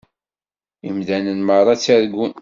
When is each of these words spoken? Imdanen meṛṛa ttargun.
Imdanen 0.89 1.39
meṛṛa 1.47 1.73
ttargun. 1.79 2.31